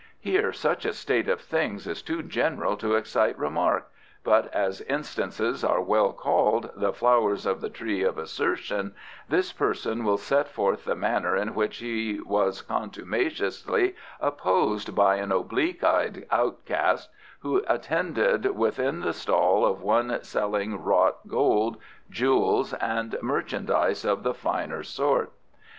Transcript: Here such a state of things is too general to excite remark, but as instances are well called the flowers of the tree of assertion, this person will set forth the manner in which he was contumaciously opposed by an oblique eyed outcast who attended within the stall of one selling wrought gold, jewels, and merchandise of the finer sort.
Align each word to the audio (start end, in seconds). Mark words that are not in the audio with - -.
Here 0.19 0.51
such 0.51 0.83
a 0.83 0.93
state 0.93 1.29
of 1.29 1.41
things 1.41 1.85
is 1.85 2.01
too 2.01 2.23
general 2.23 2.75
to 2.77 2.95
excite 2.95 3.37
remark, 3.37 3.91
but 4.23 4.51
as 4.51 4.81
instances 4.81 5.63
are 5.63 5.79
well 5.79 6.11
called 6.11 6.71
the 6.75 6.91
flowers 6.91 7.45
of 7.45 7.61
the 7.61 7.69
tree 7.69 8.01
of 8.01 8.17
assertion, 8.17 8.95
this 9.29 9.53
person 9.53 10.03
will 10.03 10.17
set 10.17 10.47
forth 10.47 10.85
the 10.85 10.95
manner 10.95 11.37
in 11.37 11.53
which 11.53 11.77
he 11.77 12.19
was 12.19 12.63
contumaciously 12.63 13.93
opposed 14.19 14.95
by 14.95 15.17
an 15.17 15.31
oblique 15.31 15.83
eyed 15.83 16.25
outcast 16.31 17.11
who 17.41 17.63
attended 17.67 18.55
within 18.57 19.01
the 19.01 19.13
stall 19.13 19.63
of 19.63 19.83
one 19.83 20.23
selling 20.23 20.83
wrought 20.83 21.27
gold, 21.27 21.77
jewels, 22.09 22.73
and 22.73 23.15
merchandise 23.21 24.03
of 24.03 24.23
the 24.23 24.33
finer 24.33 24.81
sort. 24.81 25.31